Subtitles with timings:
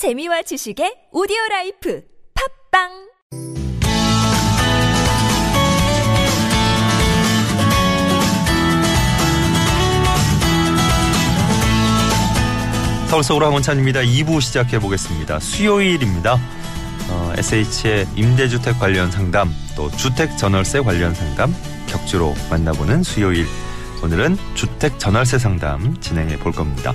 [0.00, 2.00] 재미와 지식의 오디오 라이프
[2.72, 2.88] 팟빵
[13.10, 14.00] 서울 서울 황원찬입니다.
[14.00, 15.38] 2부 시작해 보겠습니다.
[15.38, 16.38] 수요일입니다.
[17.10, 21.54] 어, SH의 임대주택 관련 상담, 또 주택 전월세 관련 상담
[21.86, 23.44] 격주로 만나보는 수요일.
[24.02, 26.94] 오늘은 주택 전월세 상담 진행해 볼 겁니다.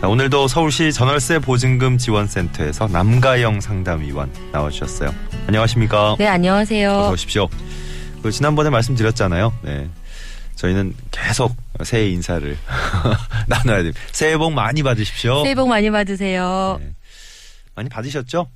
[0.00, 5.14] 자, 오늘도 서울시 전월세 보증금 지원센터에서 남가영 상담위원 나와주셨어요.
[5.46, 6.16] 안녕하십니까?
[6.18, 6.90] 네, 안녕하세요.
[6.90, 7.48] 어서 오십시오.
[8.22, 9.52] 그 지난번에 말씀드렸잖아요.
[9.62, 9.88] 네.
[10.56, 11.54] 저희는 계속
[11.84, 12.56] 새해 인사를
[13.48, 14.00] 나눠야 됩니다.
[14.12, 15.42] 새해 복 많이 받으십시오.
[15.42, 16.78] 새해 복 많이 받으세요.
[16.80, 16.92] 네.
[17.74, 18.48] 많이 받으셨죠?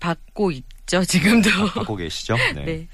[0.00, 1.50] 받고 있죠, 지금도.
[1.74, 2.36] 받고 계시죠?
[2.56, 2.62] 네.
[2.64, 2.88] 네.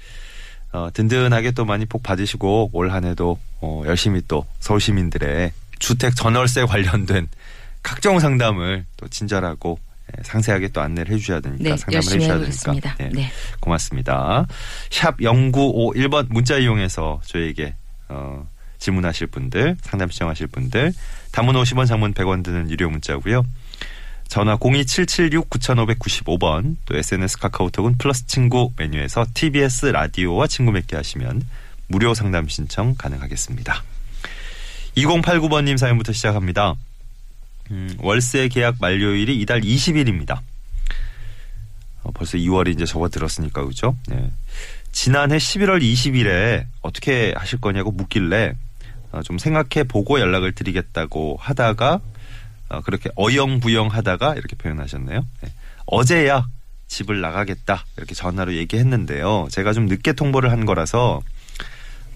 [0.73, 6.15] 어, 든든하게 또 많이 복 받으시고 올 한 해도 어, 열심히 또 서울 시민들의 주택
[6.15, 7.27] 전월세 관련된
[7.83, 9.79] 각종 상담을 또 친절하고
[10.15, 12.95] 예, 상세하게 또 안내를 해주셔야 되니까 네, 상담을 해주셔야 해보겠습니다.
[12.95, 13.29] 되니까 네.
[13.59, 14.45] 고맙습니다.
[14.89, 17.75] 샵 0951번 문자 이용해서 저에게
[18.09, 18.47] 어,
[18.77, 20.93] 질문하실 분들 상담 신청하실 분들
[21.31, 23.45] 단문 50원 장문 100원 드는 유료 문자고요.
[24.27, 31.41] 전화 02776-9595번 또 SNS 카카오톡은 플러스 친구 메뉴에서 TBS 라디오와 친구 맺게 하시면
[31.87, 33.83] 무료 상담 신청 가능하겠습니다.
[34.97, 36.75] 2089번님 사연부터 시작합니다.
[37.71, 40.39] 음, 월세 계약 만료일이 이달 20일입니다.
[42.03, 43.95] 어, 벌써 2월이 이제 접어들었으니까 그죠?
[44.07, 44.31] 네.
[44.91, 48.53] 지난해 11월 20일에 어떻게 하실 거냐고 묻길래
[49.11, 52.01] 어, 좀 생각해 보고 연락을 드리겠다고 하다가
[52.69, 55.25] 어, 그렇게 어영부영 하다가 이렇게 표현하셨네요.
[55.41, 55.53] 네.
[55.85, 56.47] 어제야
[56.87, 59.47] 집을 나가겠다 이렇게 전화로 얘기했는데요.
[59.51, 61.21] 제가 좀 늦게 통보를 한 거라서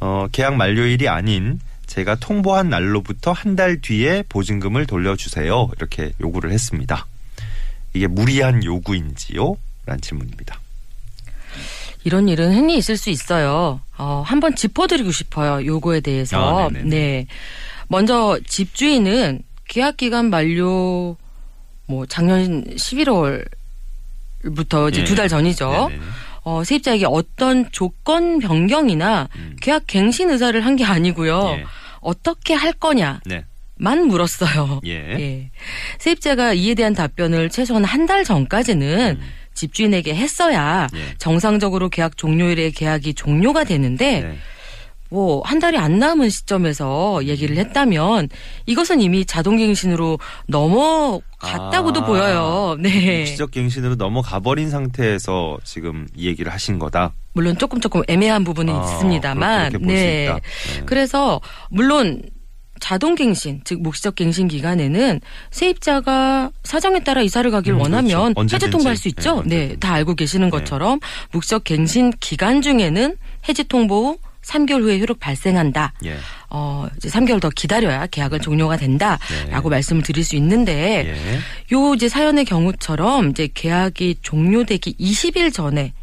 [0.01, 1.59] 어, 계약 만료일이 아닌
[1.95, 5.69] 제가 통보한 날로부터 한 달 뒤에 보증금을 돌려주세요.
[5.77, 7.07] 이렇게 요구를 했습니다.
[7.93, 9.55] 이게 무리한 요구인지요?
[9.85, 10.59] 라는 질문입니다.
[12.03, 13.79] 이런 일은 흔히 있을 수 있어요.
[13.97, 15.65] 어, 한번 짚어드리고 싶어요.
[15.65, 16.65] 요거에 대해서.
[16.65, 16.69] 아.
[16.69, 17.27] 네.
[17.87, 21.15] 먼저 집주인은 계약 기간 만료
[21.87, 23.45] 뭐 작년 11월부터
[24.91, 25.05] 이제 예.
[25.05, 25.87] 두달 전이죠.
[25.89, 26.01] 네네.
[26.43, 29.55] 어, 세입자에게 어떤 조건 변경이나 음.
[29.61, 31.55] 계약 갱신 의사를 한 게 아니고요.
[31.59, 31.63] 예.
[32.05, 33.21] 어떻게 할 거냐.
[33.25, 33.43] 네.
[33.77, 34.79] 만 물었어요.
[34.87, 34.91] 예.
[34.93, 35.51] 예.
[35.99, 39.27] 세입자가 이에 대한 답변을 최소한 한 달 전까지는 음.
[39.55, 41.15] 집주인에게 했어야 예.
[41.17, 44.37] 정상적으로 계약 종료일에 계약이 종료가 되는데 네.
[45.09, 48.29] 뭐한 달이 안 남은 시점에서 얘기를 했다면
[48.65, 52.75] 이것은 이미 자동갱신으로 넘어갔다고도 아, 보여요.
[52.79, 53.25] 네.
[53.25, 57.13] 시적 갱신으로 넘어가 버린 상태에서 지금 이 얘기를 하신 거다.
[57.35, 59.73] 물론 조금 조금 애매한 부분은 아, 있습니다만.
[59.81, 60.27] 네.
[60.27, 60.39] 네.
[60.85, 62.21] 그래서 물론
[62.79, 65.19] 자동 갱신, 즉 묵시적 갱신 기간에는
[65.51, 68.55] 세입자가 사정에 따라 이사를 가길 음, 원하면 그렇죠.
[68.55, 69.43] 해지 통보할 수 있죠.
[69.45, 69.75] 네, 네.
[69.77, 70.99] 다 알고 계시는 것처럼
[71.31, 73.15] 묵시적 갱신 기간 중에는
[73.47, 75.93] 해지 통보 후 3개월 후에 효력 발생한다.
[76.05, 76.15] 예.
[76.49, 81.75] 어, 이제 3개월 더 기다려야 계약은 종료가 된다라고 말씀을 드릴 수 있는데 예.
[81.75, 85.93] 요 이제 사연의 경우처럼 이제 계약이 종료되기 20일 전에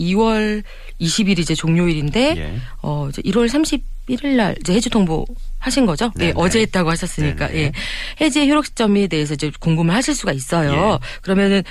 [0.00, 0.62] 2월
[1.00, 2.60] 20일이 이제 종료일인데 예.
[2.82, 5.26] 어 이제 1월 31일 날 이제 해지 통보
[5.58, 6.10] 하신 거죠?
[6.16, 6.30] 네네.
[6.30, 7.60] 예, 어제 했다고 하셨으니까 네네.
[7.60, 7.72] 예.
[8.20, 10.98] 해지의 효력 시점에 대해서 이제 궁금을 하실 수가 있어요.
[11.00, 11.06] 예.
[11.22, 11.62] 그러면은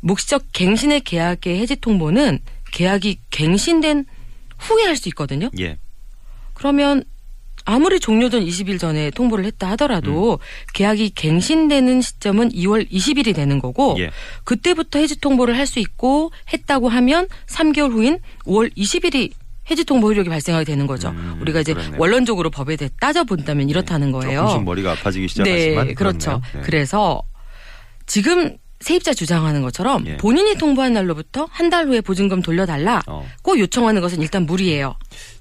[0.00, 2.40] 묵시적 갱신의 계약의 해지 통보는
[2.72, 4.04] 계약이 갱신된
[4.58, 5.50] 후에 할 수 있거든요.
[5.60, 5.76] 예.
[6.54, 7.04] 그러면
[7.68, 10.38] 아무리 종료전 20일 전에 통보를 했다 하더라도 음.
[10.72, 14.10] 계약이 갱신되는 시점은 2월 20일이 되는 거고 예.
[14.44, 19.32] 그때부터 해지 통보를 할 수 있고 했다고 하면 3개월 후인 5월 20일이
[19.70, 21.10] 해지 통보 효력이 발생하게 되는 거죠.
[21.10, 21.96] 음, 우리가 이제 그렇네요.
[22.00, 24.40] 원론적으로 법에 대해 따져 본다면 이렇다는 거예요.
[24.46, 26.40] 조금씩 머리가 아파지기 시작하지만 네, 그렇죠.
[26.54, 26.62] 네.
[26.62, 27.20] 그래서
[28.06, 30.16] 지금 세입자 주장하는 것처럼 예.
[30.16, 33.02] 본인이 통보한 날로부터 한 달 후에 보증금 돌려달라.
[33.08, 33.26] 어.
[33.42, 34.94] 고 요청하는 것은 일단 무리예요.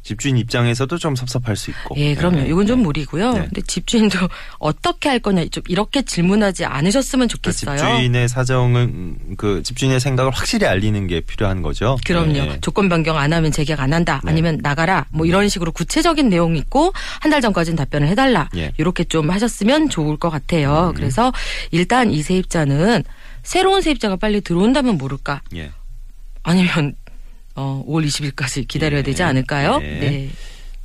[0.03, 1.95] 집주인 입장에서도 좀 섭섭할 수 있고.
[1.97, 2.38] 예, 그럼요.
[2.38, 2.47] 네.
[2.47, 2.83] 이건 좀 네.
[2.83, 3.33] 무리고요.
[3.33, 3.39] 네.
[3.41, 4.17] 근데 집주인도
[4.59, 7.77] 어떻게 할 거냐 좀 이렇게 질문하지 않으셨으면 그러니까 좋겠어요.
[7.77, 11.97] 집주인의 사정은 음, 그 집주인의 생각을 확실히 알리는 게 필요한 거죠.
[12.06, 12.33] 그럼요.
[12.33, 12.57] 네.
[12.62, 14.19] 조건 변경 안 하면 재계약 안 한다.
[14.24, 14.31] 네.
[14.31, 15.06] 아니면 나가라.
[15.12, 18.50] 뭐 이런 식으로 구체적인 내용이 있고 한 달 전까지는 답변을 해달라.
[18.56, 18.68] 예.
[18.68, 18.71] 음.
[18.77, 20.94] 이렇게 좀 하셨으면 좋을 것 같아요.
[20.95, 21.33] 그래서
[21.71, 23.03] 일단 이 세입자는
[23.44, 25.41] 새로운 세입자가 빨리 들어온다면 모를까.
[25.56, 25.71] 예.
[26.44, 26.95] 아니면
[27.57, 29.04] 어 5월 20일까지 기다려야 예.
[29.04, 29.80] 되지 않을까요?
[29.80, 30.00] 네.
[30.00, 30.30] 네.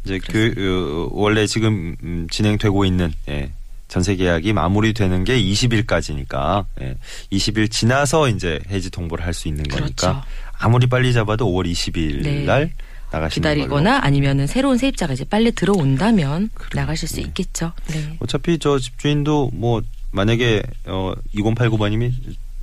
[0.05, 3.53] 이제 그 어, 원래 지금 음, 진행되고 있는 예,
[3.89, 6.97] 전세 계약이 마무리되는 게 20일까지니까 예,
[7.31, 10.23] 20일 지나서 이제 해지 통보를 할 수 있는 거니까 그렇죠.
[10.59, 12.45] 아무리 빨리 잡아도 5월 20일 네.
[12.45, 12.73] 날
[13.11, 13.55] 나가시는 걸로.
[13.55, 16.71] 기다리거나 아니면은 새로운 세입자가 이제 빨리 들어온다면 그래요.
[16.83, 17.23] 나가실 수 네.
[17.23, 17.73] 있겠죠.
[17.89, 18.17] 네.
[18.21, 22.13] 어차피 저 집주인도 뭐 만약에 어 2089번님이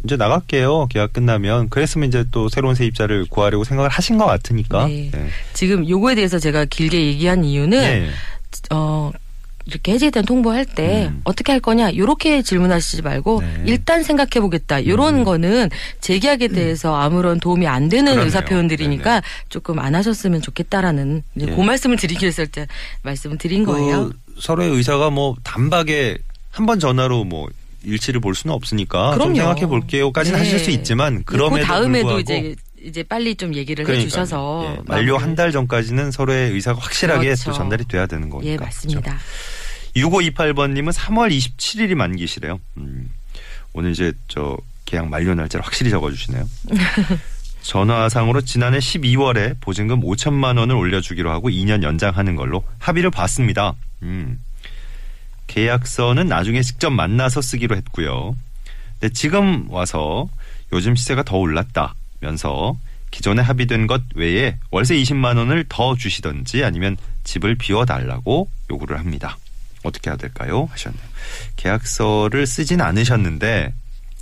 [0.05, 0.87] 이제 나갈게요.
[0.87, 4.87] 계약 끝나면 그랬으면 이제 또 새로운 세입자를 구하려고 생각을 하신 것 같으니까.
[4.87, 5.11] 네.
[5.13, 5.27] 예.
[5.53, 8.09] 지금 요거에 대해서 제가 길게 얘기한 이유는 예.
[8.71, 9.11] 어
[9.65, 11.21] 이렇게 해지에 대한 통보할 때 음.
[11.25, 13.63] 어떻게 할 거냐 요렇게 질문하시지 말고 네.
[13.67, 15.23] 일단 생각해 보겠다 요런 음.
[15.23, 15.69] 거는
[16.01, 18.25] 재계약에 대해서 아무런 도움이 안 되는 그러네요.
[18.25, 21.45] 의사 표현들이니까 조금 안 하셨으면 좋겠다라는 예.
[21.45, 22.67] 그 말씀을 드리기 위해서 때
[23.03, 24.09] 말씀을 드린 거예요.
[24.09, 26.17] 그 서로의 의사가 뭐 단박에
[26.51, 27.47] 한 번 전화로 뭐
[27.83, 29.35] 일치를 볼 수는 없으니까 좀 그럼요.
[29.35, 30.43] 생각해 볼게요까지는 네.
[30.45, 34.05] 하실 수 있지만 그 그럼에도 다음에도 불구하고 이제 이제 빨리 좀 얘기를 그러니까요.
[34.05, 37.51] 해주셔서 예, 만료 한 달 전까지는 서로의 의사가 확실하게 그렇죠.
[37.51, 38.51] 또 전달이 돼야 되는 거니까.
[38.51, 39.17] 예 맞습니다.
[39.95, 42.59] 6528번님은 3월 27일이 만기시래요.
[42.77, 43.09] 음,
[43.73, 46.47] 오늘 이제 저 계약 만료 날짜를 확실히 적어주시네요.
[47.61, 53.73] 전화상으로 지난해 12월에 보증금 5천만 원을 올려주기로 하고 2년 연장하는 걸로 합의를 봤습니다.
[54.01, 54.39] 음.
[55.49, 58.37] 계약서는 나중에 직접 만나서 쓰기로 했고요.
[58.99, 60.29] 근데 지금 와서
[60.71, 62.77] 요즘 시세가 더 올랐다면서
[63.11, 69.37] 기존에 합의된 것 외에 월세 20만 원을 더 주시던지 아니면 집을 비워달라고 요구를 합니다.
[69.83, 70.69] 어떻게 해야 될까요?
[70.71, 71.01] 하셨네요.
[71.55, 73.73] 계약서를 쓰진 않으셨는데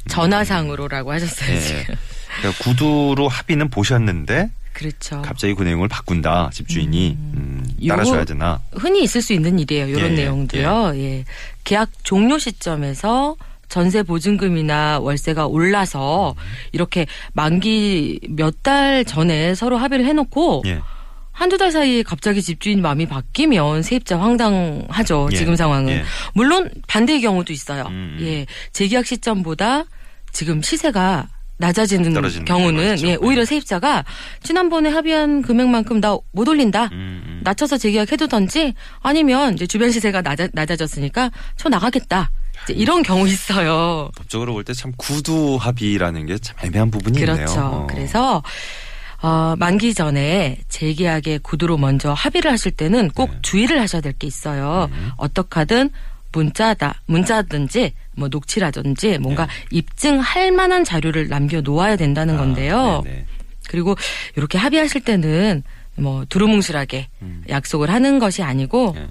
[0.08, 1.60] 전화상으로라고 하셨어요 예.
[1.60, 1.96] 지금.
[2.40, 5.22] 그러니까 구두로 합의는 보셨는데 그렇죠.
[5.24, 8.62] 갑자기 그 내용을 바꾼다 집주인이 음, 요거- 따라줘야 되나?
[8.74, 9.88] 흔히 있을 수 있는 일이에요.
[9.88, 10.92] 이런 예, 내용도요.
[10.96, 11.26] 예.
[11.64, 13.36] 계약 종료 시점에서
[13.70, 16.36] 전세 보증금이나 월세가 올라서
[16.74, 20.80] 이렇게 만기 몇 달 전에 서로 합의를 해놓고 예.
[21.32, 25.30] 한두 달 사이에 갑자기 집주인 마음이 바뀌면 세입자 황당하죠.
[25.32, 25.94] 예, 지금 상황은.
[25.94, 26.04] 예.
[26.34, 27.84] 물론 반대의 경우도 있어요.
[27.88, 28.26] 음, 음.
[28.26, 28.46] 예.
[28.74, 29.86] 재계약 시점보다
[30.32, 31.28] 지금 시세가
[31.58, 32.14] 낮아지는
[32.46, 33.00] 경우는.
[33.04, 33.46] 예, 오히려 네.
[33.46, 34.06] 세입자가
[34.44, 36.86] 지난번에 합의한 금액만큼 나 못 올린다.
[36.86, 37.42] 음, 음.
[37.44, 42.30] 낮춰서 재계약해두던지 아니면 이제 주변 시세가 낮아, 낮아졌으니까 저 나가겠다.
[42.64, 44.10] 이제 이런 경우 있어요.
[44.16, 47.36] 법적으로 볼 때 참 구두 합의라는 게 참 애매한 부분이 있네요.
[47.36, 47.60] 그렇죠.
[47.62, 47.88] 어.
[47.90, 48.44] 그래서
[49.22, 53.40] 어, 만기 전에 재계약의 구두로 먼저 합의를 하실 때는 꼭 네.
[53.42, 54.90] 주의를 하셔야 될 게 있어요.
[54.92, 55.12] 음.
[55.18, 55.90] 어떻게 하든
[56.34, 59.52] 문자다, 문자든지 뭐 녹취라든지 뭔가 네.
[59.72, 63.04] 입증할 만한 자료를 남겨 놓아야 된다는 아, 건데요.
[63.06, 63.26] 네네.
[63.70, 63.96] 그리고
[64.36, 65.64] 이렇게 합의하실 때는
[65.96, 67.44] 뭐 두루뭉실하게 음.
[67.48, 69.08] 약속을 하는 것이 아니고 예.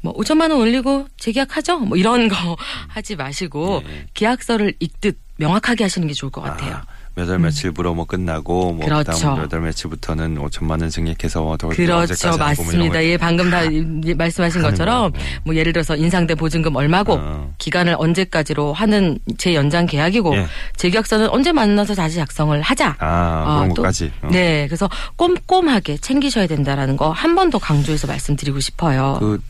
[0.00, 1.80] 뭐 5천만 원 올리고 재계약하죠.
[1.80, 2.56] 뭐 이런 거
[2.88, 4.06] 하지 마시고 예, 예.
[4.14, 6.80] 계약서를 읽듯 명확하게 하시는 게 좋을 것 같아요.
[7.16, 9.12] 몇월 며칠부로 뭐 끝나고 뭐 그렇죠.
[9.14, 12.28] 그다음 몇월 며칠부터는 5천만 원 증액해서 뭐더 그렇죠.
[12.28, 12.92] 뭐 맞습니다.
[12.94, 15.26] 거 예, 방금 다 이- 말씀하신 것처럼 거예요.
[15.44, 17.54] 뭐 예를 들어서 인상대 보증금 얼마고 어.
[17.56, 20.46] 기간을 언제까지로 하는 재연장 계약이고 예.
[20.76, 22.96] 재계약서는 언제 만나서 다시 작성을 하자.
[22.98, 24.12] 아 어, 그런 또- 것까지.
[24.20, 24.28] 어.
[24.30, 29.16] 네, 그래서 꼼꼼하게 챙기셔야 된다라는 거 한 번 더 강조해서 말씀드리고 싶어요.
[29.20, 29.40] 그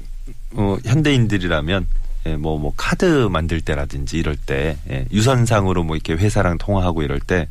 [0.54, 6.58] 어, 현대인들이라면 예, 뭐, 뭐, 카드 만들 때라든지 이럴 때, 예, 유선상으로 뭐 이렇게 회사랑
[6.58, 7.48] 통화하고 이럴 때,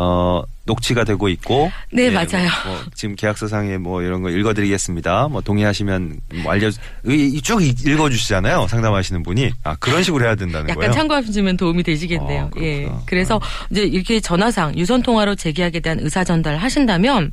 [0.00, 1.72] 어, 녹취가 되고 있고.
[1.92, 2.48] 네, 예, 맞아요.
[2.64, 5.28] 뭐, 뭐 지금 계약서상에 뭐 이런 거 읽어드리겠습니다.
[5.28, 8.68] 뭐 동의하시면 뭐 알려, 쭉 읽어주시잖아요.
[8.68, 9.50] 상담하시는 분이.
[9.64, 10.92] 아, 그런 식으로 해야 된다는 약간 거예요.
[10.92, 12.44] 참고하시면 도움이 되시겠네요.
[12.44, 12.66] 어, 그렇구나.
[12.66, 12.88] 예.
[13.06, 13.40] 그래서
[13.70, 17.32] 이제 이렇게 전화상 유선 통화로 재계약에 대한 의사 전달을 하신다면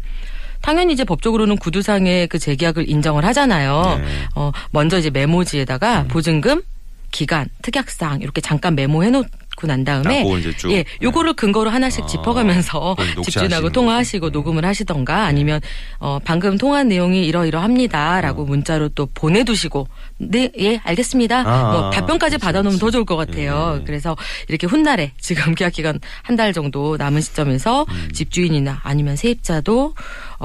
[0.66, 4.00] 당연히 이제 법적으로는 구두상의 그 재계약을 인정을 하잖아요.
[4.04, 4.06] 네.
[4.34, 6.64] 어, 먼저 이제 메모지에다가 보증금,
[7.12, 9.24] 기간, 특약상 이렇게 잠깐 메모해 놓
[9.56, 10.70] 고 난 다음에 아.
[10.72, 14.28] 예, 요거를 근거로 하나씩 아, 짚어가면서 녹취하시는 집주인하고 통화하시고.
[14.28, 14.32] 음.
[14.34, 15.62] 녹음을 하시던가 아니면
[16.00, 18.46] 어 방금 통화한 내용이 이러이러합니다라고 어.
[18.46, 19.88] 문자로 또 보내두시고
[20.18, 22.94] 네 예 알겠습니다 아, 뭐 답변까지 그렇지, 받아놓으면 더 그렇지.
[22.94, 23.78] 좋을 것 같아요.
[23.80, 23.84] 예.
[23.86, 24.18] 그래서
[24.50, 28.10] 이렇게 훗날에 지금 계약 기간 한 달 정도 남은 시점에서 음.
[28.14, 29.94] 집주인이나 아니면 세입자도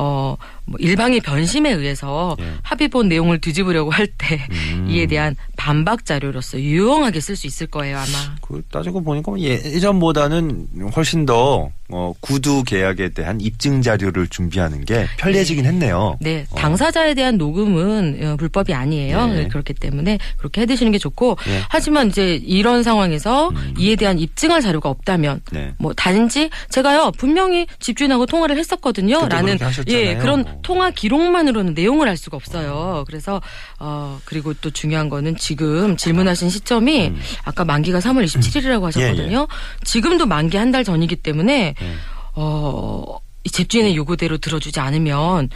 [0.00, 0.36] 어
[0.70, 2.52] 뭐 일방의 변심에 의해서 예.
[2.62, 4.86] 합의본 내용을 뒤집으려고 할때 음.
[4.88, 8.36] 이에 대한 반박 자료로서 유용하게 쓸 수 있을 거예요 아마.
[8.40, 15.06] 그 따지고 보니까 뭐 예전보다는 훨씬 더 어, 구두 계약에 대한 입증 자료를 준비하는 게
[15.18, 16.16] 편리해지긴 했네요.
[16.20, 16.56] 네, 어.
[16.56, 19.26] 당사자에 대한 녹음은 어, 불법이 아니에요.
[19.26, 19.48] 네.
[19.48, 21.60] 그렇기 때문에 그렇게 해두시는 게 좋고, 네.
[21.68, 23.74] 하지만 이제 이런 상황에서 음.
[23.78, 25.74] 이에 대한 입증할 자료가 없다면, 네.
[25.78, 29.58] 뭐 단지 제가요 분명히 집주인하고 통화를 했었거든요.라는.
[29.88, 30.58] 예 그런 뭐.
[30.62, 33.04] 통화 기록만으로는 내용을 알 수가 없어요.
[33.06, 33.40] 그래서
[33.78, 37.20] 어 그리고 또 중요한 거는 지금 질문하신 시점이 음.
[37.44, 39.46] 아까 만기가 3월 27일이라고 하셨거든요.
[39.84, 41.92] 지금도 만기 한 달 전이기 때문에 예.
[42.34, 45.48] 어, 이 집주인의 요구대로 들어주지 않으면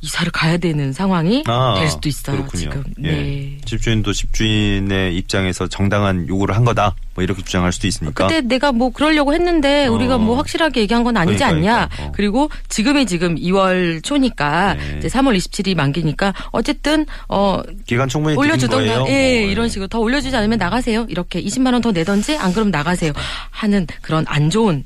[0.00, 2.36] 이사를 가야 되는 상황이 아, 될 수도 있어요.
[2.36, 2.60] 그렇군요.
[2.62, 2.84] 지금.
[3.02, 3.08] 예.
[3.10, 3.58] 네.
[3.64, 6.94] 집주인도 집주인의 입장에서 정당한 요구를 한 거다.
[7.14, 8.26] 뭐 이렇게 주장할 수도 있으니까.
[8.26, 9.92] 그때 내가 뭐 그러려고 했는데 어.
[9.92, 11.88] 우리가 뭐 확실하게 얘기한 건 아니지 그러니까, 않냐.
[11.88, 12.04] 그러니까.
[12.04, 12.12] 어.
[12.14, 14.96] 그리고 지금이 지금 2월 초니까 네.
[14.98, 19.08] 이제 3월 27일이 만기니까 어쨌든 어 기간 충분히 올려주던가.
[19.08, 22.70] 예 뭐, 이런 식으로 더 올려주지 않으면 나가세요 이렇게 20만 원 더 내던지 안 그러면
[22.70, 23.12] 나가세요
[23.50, 24.84] 하는 그런 안 좋은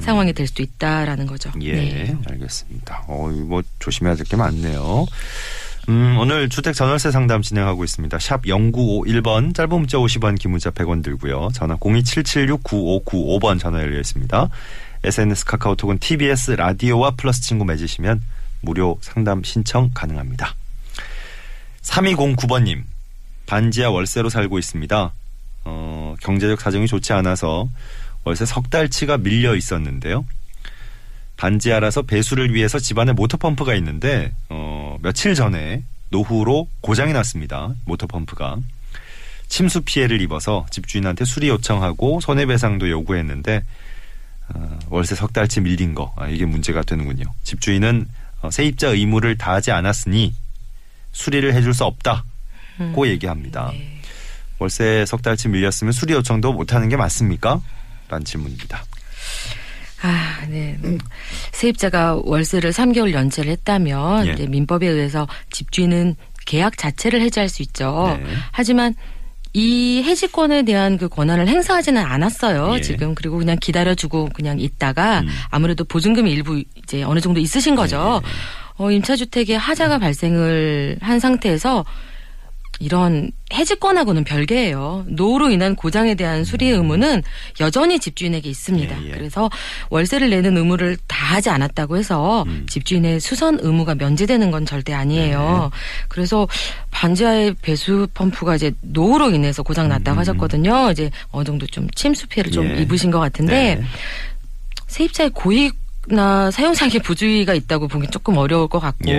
[0.00, 1.50] 상황이 될 수도 있다라는 거죠.
[1.60, 2.16] 예, 네.
[2.28, 3.04] 알겠습니다.
[3.08, 5.06] 어, 이거 뭐 조심해야 될 게 많네요.
[5.88, 8.18] 음, 오늘 주택 전월세 상담 진행하고 있습니다.
[8.18, 11.48] 샵 0951번, 짧은 문자 50원, 긴 문자 100원 들고요.
[11.54, 14.48] 전화 027769595번 전화 열려 있습니다.
[15.04, 18.20] SNS 카카오톡은 TBS 라디오와 플러스 친구 맺으시면
[18.60, 20.54] 무료 상담 신청 가능합니다.
[21.82, 22.82] 3209번님,
[23.46, 25.12] 반지하 월세로 살고 있습니다.
[25.64, 27.68] 어, 경제적 사정이 좋지 않아서
[28.28, 30.26] 월세 석 달치가 밀려 있었는데요.
[31.38, 37.74] 반지하라서 배수를 위해서 집안에 모터펌프가 있는데 어, 며칠 전에 노후로 고장이 났습니다.
[37.86, 38.58] 모터펌프가
[39.48, 43.62] 침수 피해를 입어서 집주인한테 수리 요청하고 손해배상도 요구했는데
[44.54, 47.24] 어, 월세 석 달치 밀린 거 아, 이게 문제가 되는군요.
[47.44, 48.06] 집주인은
[48.42, 50.34] 어, 세입자 의무를 다하지 않았으니
[51.12, 52.20] 수리를 해줄 수 없다고
[52.80, 53.06] 음.
[53.06, 53.70] 얘기합니다.
[53.72, 54.02] 네.
[54.58, 57.62] 월세 석 달치 밀렸으면 수리 요청도 못하는 게 맞습니까?
[58.08, 58.84] 라는 질문입니다.
[60.02, 60.78] 아, 네.
[60.84, 60.98] 음.
[61.52, 64.32] 세입자가 월세를 3개월 연체를 했다면 예.
[64.32, 66.14] 이제 민법에 의해서 집주인은
[66.46, 68.18] 계약 자체를 해지할 수 있죠.
[68.22, 68.26] 네.
[68.52, 68.94] 하지만
[69.54, 72.76] 이 해지권에 대한 그 권한을 행사하지는 않았어요.
[72.76, 72.80] 예.
[72.80, 75.28] 지금 그리고 그냥 기다려주고 그냥 있다가 음.
[75.50, 78.20] 아무래도 보증금이 일부 이제 어느 정도 있으신 거죠.
[78.22, 78.30] 네.
[78.76, 81.84] 어, 임차주택에 하자가 발생을 한 상태에서
[82.80, 85.04] 이런 해지권하고는 별개예요.
[85.08, 87.22] 노후로 인한 고장에 대한 수리 의무는
[87.60, 89.02] 여전히 집주인에게 있습니다.
[89.02, 89.10] 예, 예.
[89.10, 89.50] 그래서
[89.90, 92.66] 월세를 내는 의무를 다 하지 않았다고 해서 음.
[92.68, 95.70] 집주인의 수선 의무가 면제되는 건 절대 아니에요.
[96.08, 96.46] 그래서
[96.90, 100.20] 반지하의 배수 펌프가 이제 노후로 인해서 고장 났다고 음.
[100.20, 100.90] 하셨거든요.
[100.92, 102.82] 이제 어느 정도 좀 침수 피해를 좀 예.
[102.82, 103.84] 입으신 것 같은데 네.
[104.86, 105.77] 세입자의 고익
[106.10, 109.18] 나 사용상의 부주의가 있다고 보기 조금 어려울 것 같고 예.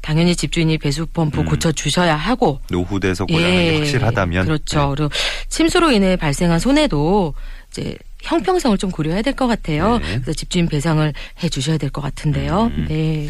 [0.00, 1.46] 당연히 집주인이 배수 펌프 음.
[1.46, 4.80] 고쳐 주셔야 하고 노후돼서 고장이 예, 확실하다면 그렇죠.
[4.80, 4.94] 네.
[4.96, 5.10] 그리고
[5.48, 7.34] 침수로 인해 발생한 손해도
[7.70, 9.98] 이제 형평성을 좀 고려해야 될 것 같아요.
[9.98, 10.14] 네.
[10.20, 12.70] 그래서 집주인 배상을 해 주셔야 될 것 같은데요.
[12.76, 12.86] 음.
[12.88, 13.28] 네.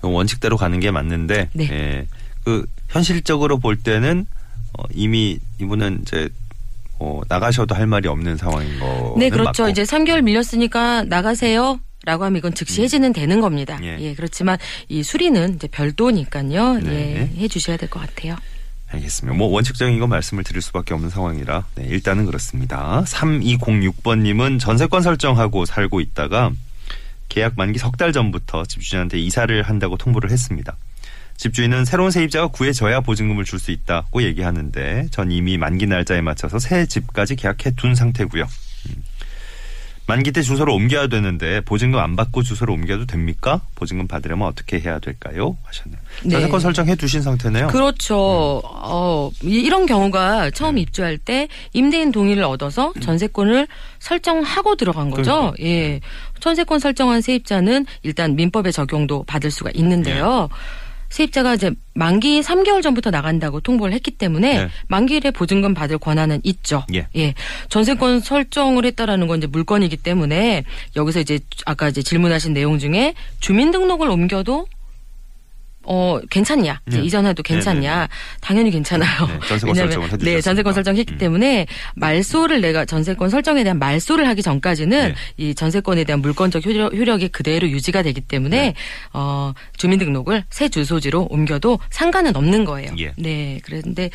[0.00, 1.68] 원칙대로 가는 게 맞는데 네.
[1.70, 2.06] 예,
[2.44, 4.26] 그 현실적으로 볼 때는
[4.78, 6.28] 어, 이미 이분은 이제
[6.98, 9.14] 어, 나가셔도 할 말이 없는 상황인 거.
[9.18, 9.68] 네, 그렇죠.
[9.68, 11.78] 이제 3개월 밀렸으니까 나가세요.
[12.04, 13.76] 라고 하면 이건 즉시 해지는 되는 겁니다.
[13.78, 13.84] 음.
[13.84, 13.96] 예.
[14.00, 14.14] 예.
[14.14, 16.78] 그렇지만 이 수리는 이제 별도니까요.
[16.80, 17.30] 네.
[17.36, 18.36] 예, 해 주셔야 될 것 같아요.
[18.88, 19.36] 알겠습니다.
[19.38, 23.02] 뭐 원칙적인 건 말씀을 드릴 수밖에 없는 상황이라 네, 일단은 그렇습니다.
[23.06, 26.50] 3206번님은 전세권 설정하고 살고 있다가
[27.28, 30.76] 계약 만기 석 달 전부터 집주인한테 이사를 한다고 통보를 했습니다.
[31.38, 36.84] 집주인은 새로운 세입자가 구해져야 보증금을 줄 수 있다고 얘기하는데 전 이미 만기 날짜에 맞춰서 새
[36.86, 38.44] 집까지 계약해 둔 상태고요.
[38.44, 39.02] 음.
[40.06, 43.60] 만기 때 주소를 옮겨야 되는데 보증금 안 받고 주소를 옮겨도 됩니까?
[43.76, 45.56] 보증금 받으려면 어떻게 해야 될까요?
[45.62, 45.98] 하셨네요.
[46.24, 46.30] 네.
[46.30, 47.68] 전세권 설정해 두신 상태네요.
[47.68, 48.60] 그렇죠.
[48.64, 50.82] 어, 이- 이런 경우가 처음 네.
[50.82, 53.68] 입주할 때 임대인 동의를 얻어서 전세권을
[54.00, 55.52] 설정하고 들어간 거죠.
[55.52, 55.54] 그러니까.
[55.62, 56.00] 예.
[56.40, 60.48] 전세권 설정한 세입자는 일단 민법의 적용도 받을 수가 있는데요.
[60.50, 60.56] 네.
[61.12, 64.68] 세입자가 이제 만기 3개월 전부터 나간다고 통보를 했기 때문에 네.
[64.88, 66.84] 만기일에 보증금 받을 권한은 있죠.
[67.16, 67.34] 예.
[67.68, 70.64] 전세권 설정을 했다라는 건 이제 물건이기 때문에
[70.96, 74.66] 여기서 이제 아까 이제 질문하신 내용 중에 주민등록을 옮겨도
[75.84, 77.00] 어 괜찮냐 네.
[77.00, 78.08] 이전해도 괜찮냐
[78.40, 79.26] 당연히 괜찮아요.
[79.26, 80.08] 네, 전세권 설정을.
[80.18, 81.18] 네 전세권 설정했기 음.
[81.18, 85.14] 때문에 말소를 내가 전세권 설정에 대한 말소를 하기 전까지는 네.
[85.36, 88.74] 이 전세권에 대한 물건적 효력, 효력 이 그대로 유지가 되기 때문에 네.
[89.12, 92.92] 어 주민등록을 새 주소지로 옮겨도 상관은 없는 거예요.
[92.98, 93.12] 예.
[93.16, 94.10] 네 그런데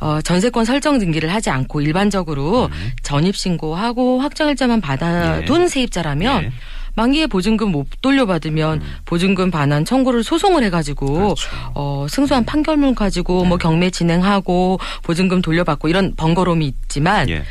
[0.00, 2.92] 어 전세권 설정 등기를 하지 않고 일반적으로 음.
[3.02, 5.68] 전입 신고하고 확정일자만 받아둔 예.
[5.68, 6.52] 세입자라면 예.
[6.94, 11.22] 만기에 보증금 못 돌려받으면 보증금 반환 청구를 소송을 해가지고 음.
[11.22, 11.50] 그렇죠.
[11.74, 17.44] 어, 승소한 판결문 가지고 뭐 경매 진행하고 보증금 돌려받고 이런 번거로움이 있지만 예.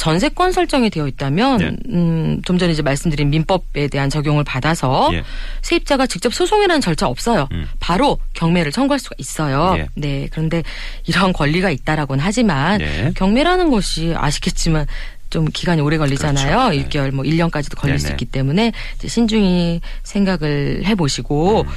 [0.00, 1.76] 전세권 설정이 되어 있다면 네.
[1.90, 5.22] 음, 좀 전에 이제 말씀드린 민법에 대한 적용을 받아서 예.
[5.60, 7.48] 세입자가 직접 소송이라는 절차 없어요.
[7.52, 7.68] 음.
[7.80, 9.74] 바로 경매를 청구할 수가 있어요.
[9.76, 9.88] 예.
[9.94, 10.26] 네.
[10.30, 10.62] 그런데
[11.06, 13.12] 이런 권리가 있다라고는 하지만 네.
[13.14, 14.86] 경매라는 것이 아시겠지만
[15.30, 16.70] 좀 기간이 오래 걸리잖아요.
[16.70, 16.70] 그렇죠.
[16.70, 16.88] 네.
[16.88, 18.14] 6개월 뭐 1년까지도 걸릴 수 네네.
[18.14, 18.72] 있기 때문에
[19.06, 21.68] 신중히 생각을 해 보시고 음.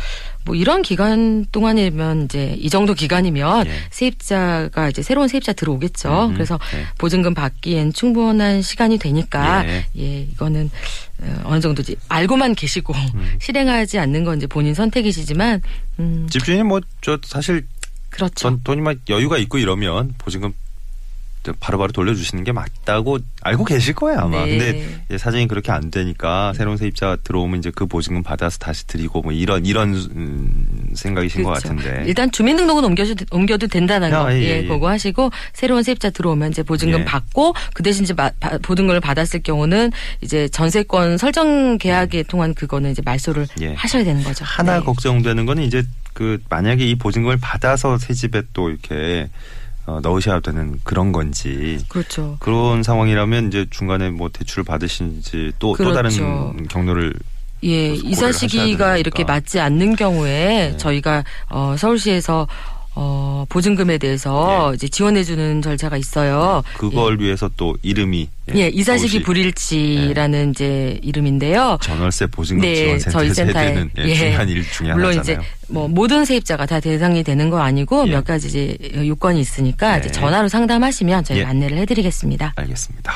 [0.45, 3.71] 뭐 이런 기간 동안이면 이제 이 정도 기간이면 예.
[3.91, 6.27] 세입자가 이제 새로운 세입자 들어오겠죠.
[6.27, 6.83] 음, 그래서 네.
[6.97, 9.85] 보증금 받기엔 충분한 시간이 되니까 예.
[9.97, 10.69] 예, 이거는
[11.21, 13.35] 어, 어느 정도지 알고만 계시고 음.
[13.39, 15.61] 실행하지 않는 건 이제 본인 선택이시지만
[15.99, 17.65] 음 집주인이 뭐 저 사실
[18.09, 18.33] 그렇죠.
[18.35, 20.57] 전 돈이 막 여유가 있고 이러면 보증금 저
[21.59, 24.45] 바로바로 돌려주시는 게 맞다고 알고 계실 거예요 아마.
[24.45, 24.57] 네.
[24.57, 29.31] 근데 사정이 그렇게 안 되니까 새로운 세입자 들어오면 이제 그 보증금 받아서 다시 드리고 뭐
[29.31, 31.69] 이런 이런 음, 생각이신 것 그렇죠.
[31.69, 32.03] 같은데.
[32.07, 34.67] 일단 주민등록은 옮겨도, 옮겨도 된다는 아, 거, 예, 예, 예.
[34.67, 37.05] 그거 하시고, 새로운 세입자 들어오면 이제 보증금 예.
[37.05, 38.13] 받고, 그 대신 이제
[38.61, 43.73] 보증금을 받았을 경우는 이제 전세권 설정 계약에 통한 그거는 이제 말소를 예.
[43.73, 44.45] 하셔야 되는 거죠.
[44.45, 44.85] 하나 네.
[44.85, 45.83] 걱정되는 거는 이제
[46.13, 49.29] 그 만약에 이 보증금을 받아서 새 집에 또 이렇게
[49.85, 52.37] 어, 넣으셔야 되는 그런 건지 그렇죠.
[52.39, 56.53] 그런 상황이라면 이제 중간에 뭐 대출을 받으신지 또또 다른 그렇죠.
[56.69, 57.13] 경로를
[57.63, 58.97] 예, 이사 시기가.
[58.97, 60.77] 이렇게 맞지 않는 경우에 네.
[60.77, 62.47] 저희가 어 서울시에서
[62.95, 64.75] 어 보증금에 대해서 예.
[64.75, 66.63] 이제 지원해 주는 절차가 있어요.
[66.77, 71.79] 그걸 위해서 또 이름이 예, 이사시기 서울시 불일치라는 이제 이름인데요.
[71.81, 74.15] 전월세 보증금 네, 지원센터에서 저희 센터에, 예, 예.
[74.15, 75.41] 중요한 일 중에 물론 하나잖아요.
[75.41, 78.11] 이제 뭐 모든 세입자가 다 대상이 되는 거 아니고 예.
[78.11, 79.99] 몇 가지 이제 요건이 있으니까 네.
[79.99, 81.49] 이제 전화로 상담하시면 저희가 예.
[81.49, 82.53] 안내를 해드리겠습니다.
[82.55, 83.11] 알겠습니다.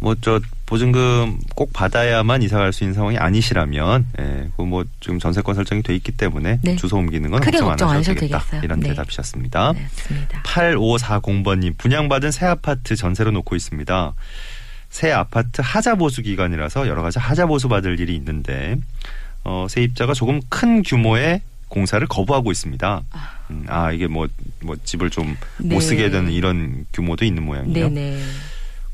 [0.00, 5.54] 뭐 저 보증금 꼭 받아야만 이사 갈 수 있는 상황이 아니시라면 예, 그뭐 지금 전세권
[5.54, 6.76] 설정이 돼 있기 때문에 네.
[6.76, 8.38] 주소 옮기는 건 걱정 안 걱정 안 하셔도 되겠다.
[8.40, 8.60] 되겠어요.
[8.64, 8.88] 이런 네.
[8.88, 9.72] 대답이셨습니다.
[9.74, 10.42] 네, 맞습니다.
[10.44, 14.14] 8540번 님 분양받은 새 아파트 전세로 놓고 있습니다.
[14.90, 18.76] 새 아파트 하자 보수 기간이라서 여러 가지 하자 보수 받을 일이 있는데
[19.44, 23.02] 어, 세입자가 조금 큰 규모의 공사를 거부하고 있습니다.
[23.50, 24.28] 음, 아 이게 뭐
[24.62, 25.78] 뭐 집을 좀못 네.
[25.80, 27.88] 쓰게 되는 이런 규모도 있는 모양이에요.
[27.90, 28.18] 네네.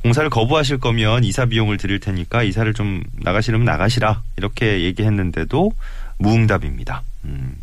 [0.03, 5.73] 공사를 거부하실 거면 이사 비용을 드릴 테니까 이사를 좀 나가시려면 나가시라 이렇게 얘기했는데도
[6.19, 7.03] 무응답입니다.
[7.25, 7.57] 음,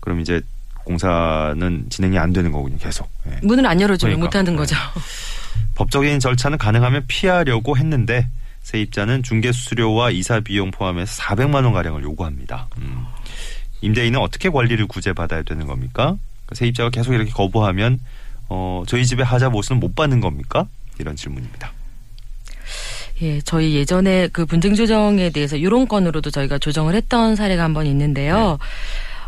[0.00, 0.40] 그럼 이제
[0.84, 2.76] 공사는 진행이 안 되는 거군요.
[2.78, 3.08] 계속.
[3.30, 3.38] 예.
[3.42, 4.26] 문을 안 열어주면 그러니까.
[4.26, 4.56] 못하는 네.
[4.56, 4.76] 거죠.
[5.76, 8.26] 법적인 절차는 가능하면 피하려고 했는데
[8.62, 12.68] 세입자는 중개 수수료와 이사 비용 포함해서 400만 원 가량을 요구합니다.
[12.78, 13.06] 음.
[13.80, 16.16] 임대인은 어떻게 관리를 구제받아야 되는 겁니까?
[16.46, 18.00] 그 세입자가 계속 이렇게 거부하면
[18.48, 20.66] 어, 저희 집의 하자 보수는 못 받는 겁니까?
[21.00, 21.72] 이런 질문입니다.
[23.22, 27.86] 예, 저희 예전에 그 분쟁 조정에 대해서 이런 건으로도 저희가 조정을 했던 사례가 한 번
[27.86, 28.58] 있는데요.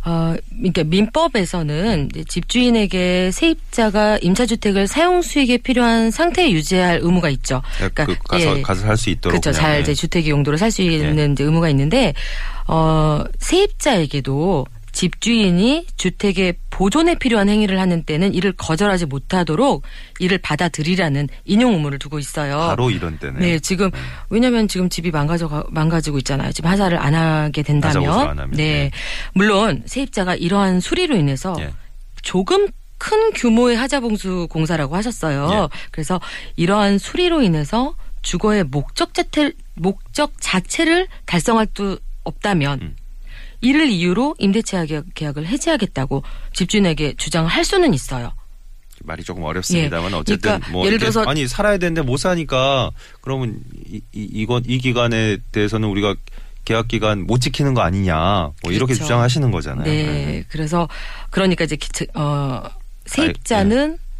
[0.04, 0.10] 네.
[0.10, 7.62] 어, 그러니까 민법에서는 집주인에게 세입자가 임차주택을 사용 수익에 필요한 상태에 유지할 의무가 있죠.
[7.76, 8.62] 그러니까 그 가서 예.
[8.62, 9.56] 가서 살 수 있도록 그렇죠.
[9.56, 9.80] 잘 예.
[9.80, 12.14] 이제 주택의 용도로 살 수 있는 이제 의무가 있는데
[12.66, 19.82] 어 세입자에게도 집주인이 주택의 보존에 필요한 행위를 하는 때는 이를 거절하지 못하도록
[20.20, 22.58] 이를 받아들이라는 인용 의무를 두고 있어요.
[22.58, 23.40] 바로 이런 때네.
[23.40, 23.90] 네, 지금
[24.30, 26.52] 왜냐하면 지금 집이 망가져 망가지고 있잖아요.
[26.52, 28.90] 지금 하사를 안 하게 된다면, 안 하면, 네, 네.
[29.34, 31.72] 물론 세입자가 이러한 수리로 인해서 예.
[32.22, 35.48] 조금 큰 규모의 하자봉수 공사라고 하셨어요.
[35.52, 35.78] 예.
[35.90, 36.20] 그래서
[36.56, 42.96] 이러한 수리로 인해서 주거의 목적 자체 목적 자체를 달성할 수 없다면 음.
[43.62, 46.22] 이를 이유로 임대차 계약- 계약을 해지하겠다고
[46.52, 48.32] 집주인에게 주장할 수는 있어요.
[49.04, 50.16] 말이 조금 어렵습니다만 예.
[50.16, 53.56] 어쨌든 그러니까 뭐 예를 들어서- 아니 살아야 되는데 못 사니까 그러면
[53.88, 56.14] 이, 이 이거 이 기간에 대해서는 우리가
[56.64, 59.02] 계약 기간 못 지키는 거 아니냐 뭐 이렇게 그렇죠.
[59.04, 59.84] 주장하시는 거잖아요.
[59.84, 60.44] 네.
[60.48, 60.88] 그래서
[61.30, 62.62] 그러니까 이제 기- 어
[63.06, 64.11] 세입자는 예.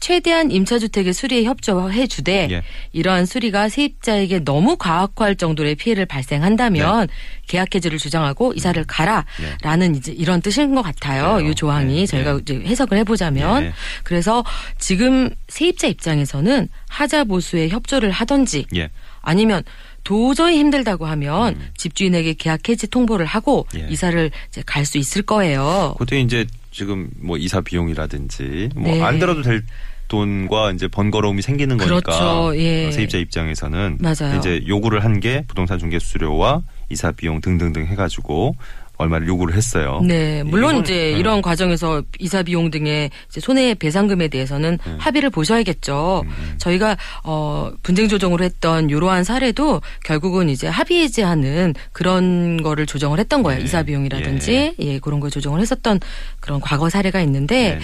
[0.00, 2.62] 최대한 임차주택의 수리에 협조해 주되 예.
[2.92, 7.08] 이러한 수리가 세입자에게 너무 과학화할 정도의 피해를 발생한다면
[7.46, 11.40] 계약 해지를 주장하고 이사를 가라라는 이제 이런 뜻인 것 같아요.
[11.40, 11.50] 네.
[11.50, 12.06] 이 조항이 네.
[12.06, 12.38] 저희가 네.
[12.42, 13.72] 이제 해석을 해보자면 예.
[14.04, 14.44] 그래서
[14.78, 18.90] 지금 세입자 입장에서는 하자 보수에 협조를 하던지 예.
[19.22, 19.62] 아니면
[20.04, 21.68] 도저히 힘들다고 하면 음.
[21.76, 23.86] 집주인에게 계약 해지 통보를 하고 예.
[23.90, 25.94] 이사를 이제 갈 수 있을 거예요.
[25.98, 29.02] 그것도 이제 지금 뭐 이사 비용이라든지 뭐 네.
[29.02, 29.62] 안 들어도 될
[30.08, 32.56] 돈과 이제 번거로움이 생기는 거니까 그렇죠.
[32.58, 32.86] 예.
[32.86, 34.38] 어, 세입자 입장에서는 맞아요.
[34.38, 38.56] 이제 요구를 한 게 부동산 중개 수수료와 이사 비용 등등등 해가지고
[38.98, 40.00] 얼마를 요구를 했어요.
[40.04, 41.10] 네, 물론 이건- 이제 네.
[41.12, 44.96] 이런 과정에서 이사 비용 등의 이제 손해 배상금에 대해서는 네.
[44.98, 46.24] 합의를 보셔야겠죠.
[46.26, 46.54] 음.
[46.58, 53.42] 저희가 어 분쟁 조정을 했던 이러한 사례도 결국은 이제 합의 해지하는 그런 거를 조정을 했던
[53.42, 53.60] 거예요.
[53.60, 53.64] 네.
[53.64, 54.98] 이사 비용이라든지 예.
[54.98, 56.00] 그런 걸 조정을 했었던
[56.40, 57.78] 그런 과거 사례가 있는데.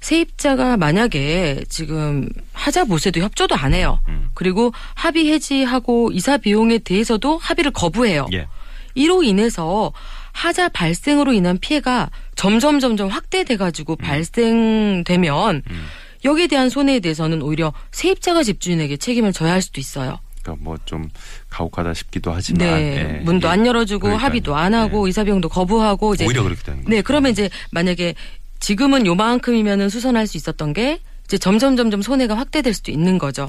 [0.00, 3.98] 세입자가 만약에 지금 하자 보세도 협조도 안 해요.
[4.06, 4.28] 음.
[4.34, 8.28] 그리고 합의 해지하고 이사 비용에 대해서도 합의를 거부해요.
[8.32, 8.46] 예.
[8.94, 9.92] 이로 인해서
[10.38, 15.86] 하자 발생으로 인한 피해가 점점 점점 확대돼 가지고 발생되면 음.
[16.24, 20.18] 여기에 대한 손해에 대해서는 오히려 세입자가 집주인에게 책임을 져야 할 수도 있어요.
[20.42, 21.08] 그러니까 뭐 좀
[21.50, 23.18] 가혹하다 싶기도 하지만 네.
[23.18, 24.24] 예, 문도 이게 안 열어주고 그러니까요.
[24.26, 25.10] 합의도 안 하고 예.
[25.10, 26.90] 이사 비용도 거부하고 이제 오히려 그렇게 되는 거죠.
[26.90, 28.14] 네, 그러면 이제 만약에
[28.60, 33.46] 지금은 요만큼이면은 수선할 수 있었던 게 이제 점점 점점 손해가 확대될 수도 있는 거죠.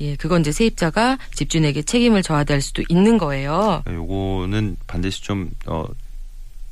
[0.00, 3.82] 예, 그건 이제 세입자가 집주인에게 책임을 져야 될 수도 있는 거예요.
[3.86, 5.86] 네, 요거는 반드시 좀 어,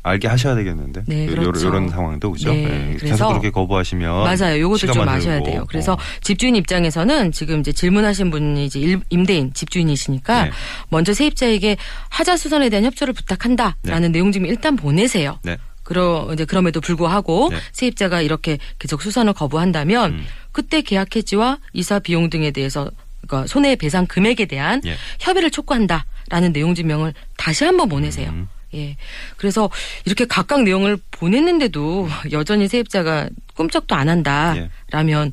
[0.03, 1.03] 알게 하셔야 되겠는데.
[1.07, 1.67] 네, 요- 그렇죠.
[1.67, 2.53] 요 런 상황도 그죠.
[2.53, 4.61] 네, 예, 그래서- 계속 그렇게 거부하시면 맞아요.
[4.61, 5.43] 요것도 좀 아셔야.
[5.43, 5.67] 돼요.
[5.69, 5.99] 그래서 어.
[6.23, 10.51] 집주인 입장에서는 지금 이제 질문하신 분이 이제 일- 임대인 집주인이시니까 네.
[10.89, 11.77] 먼저 세입자에게
[12.09, 15.39] 하자 수선에 대한 협조를 부탁한다라는 내용 좀 일단 보내세요.
[15.43, 15.59] 네.
[15.83, 17.59] 그러 이제 그럼에도 불구하고 네.
[17.73, 20.27] 세입자가 이렇게 계속 수선을 거부한다면 음.
[20.53, 22.91] 그때 계약 해지와 이사 비용 등에 대해서
[23.27, 24.97] 그러니까 손해배상 금액에 대한 예.
[25.21, 28.31] 협의를 촉구한다라는 내용 증명을 다시 한번 보내세요.
[28.31, 28.49] 음.
[28.75, 28.97] 예.
[29.37, 29.71] 그래서
[30.05, 34.11] 이렇게 각각 내용을 보냈는데도 여전히 세입자가 꿈쩍도 안 예.
[34.11, 35.33] 한다라면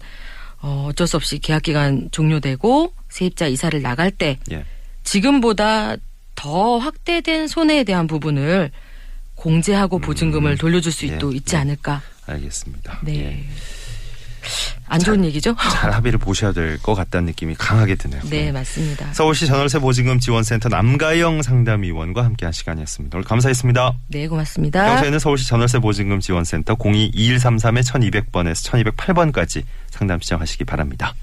[0.62, 4.66] 어, 어쩔 수 없이 계약 기간 종료되고 세입자 이사를 나갈 때 예.
[5.04, 5.96] 지금보다
[6.36, 8.72] 더 확대된 손해에 대한 부분을
[9.36, 11.60] 공제하고 보증금을 돌려줄 수 예, 도 있지 예.
[11.60, 12.02] 않을까.
[12.26, 13.00] 알겠습니다.
[13.04, 13.46] 네.
[14.48, 14.78] 예.
[14.90, 15.56] 안 좋은 얘기죠?
[15.74, 18.22] 잘 합의를 보셔야 될 것 같다는 느낌이 강하게 드네요.
[18.30, 19.12] 네, 맞습니다.
[19.14, 23.18] 서울시 전월세 보증금 지원센터 남가영 상담위원과 함께한 시간이었습니다.
[23.18, 23.94] 오늘 감사했습니다.
[24.08, 24.86] 네, 고맙습니다.
[24.86, 31.14] 평소에는 서울시 전월세 보증금 지원센터 02-2133-1200번에서 1208번까지 상담 시청하시기 바랍니다.